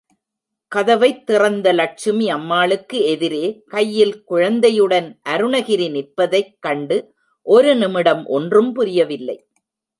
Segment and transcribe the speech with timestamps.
[0.71, 6.97] கதவைத் திறந்த லட்சுமி அம்மாளுக்கு எதிரே கையில் குழந்தையுடன் அருணகிரி நிற்பதைக் கண்டு
[7.47, 9.37] ஒரு நிமிடம் ஒன்றும் புரியவில்லை.